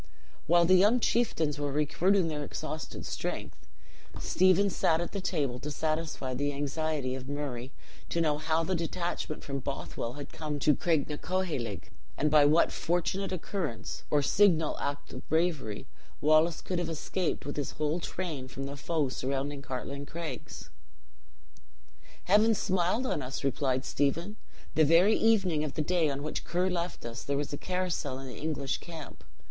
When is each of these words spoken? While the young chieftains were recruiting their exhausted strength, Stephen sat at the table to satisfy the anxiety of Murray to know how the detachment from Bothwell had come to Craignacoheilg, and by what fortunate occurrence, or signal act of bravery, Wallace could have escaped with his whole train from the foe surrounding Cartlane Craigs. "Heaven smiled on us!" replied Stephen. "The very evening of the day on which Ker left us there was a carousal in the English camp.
While 0.47 0.65
the 0.65 0.73
young 0.73 0.99
chieftains 0.99 1.59
were 1.59 1.71
recruiting 1.71 2.27
their 2.27 2.43
exhausted 2.43 3.05
strength, 3.05 3.67
Stephen 4.19 4.71
sat 4.71 4.99
at 4.99 5.11
the 5.11 5.21
table 5.21 5.59
to 5.59 5.69
satisfy 5.69 6.33
the 6.33 6.53
anxiety 6.53 7.13
of 7.13 7.29
Murray 7.29 7.71
to 8.09 8.19
know 8.19 8.39
how 8.39 8.63
the 8.63 8.73
detachment 8.73 9.43
from 9.43 9.59
Bothwell 9.59 10.13
had 10.13 10.33
come 10.33 10.57
to 10.57 10.73
Craignacoheilg, 10.73 11.91
and 12.17 12.31
by 12.31 12.45
what 12.45 12.71
fortunate 12.71 13.31
occurrence, 13.31 14.01
or 14.09 14.23
signal 14.23 14.75
act 14.79 15.13
of 15.13 15.29
bravery, 15.29 15.85
Wallace 16.19 16.61
could 16.61 16.79
have 16.79 16.89
escaped 16.89 17.45
with 17.45 17.55
his 17.55 17.73
whole 17.73 17.99
train 17.99 18.47
from 18.47 18.65
the 18.65 18.75
foe 18.77 19.07
surrounding 19.07 19.61
Cartlane 19.61 20.07
Craigs. 20.07 20.71
"Heaven 22.23 22.55
smiled 22.55 23.05
on 23.05 23.21
us!" 23.21 23.43
replied 23.43 23.85
Stephen. 23.85 24.37
"The 24.73 24.83
very 24.83 25.15
evening 25.15 25.63
of 25.63 25.75
the 25.75 25.83
day 25.83 26.09
on 26.09 26.23
which 26.23 26.43
Ker 26.43 26.71
left 26.71 27.05
us 27.05 27.23
there 27.23 27.37
was 27.37 27.53
a 27.53 27.57
carousal 27.59 28.17
in 28.17 28.25
the 28.25 28.39
English 28.39 28.79
camp. 28.79 29.23